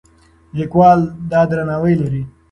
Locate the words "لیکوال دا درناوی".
0.57-1.93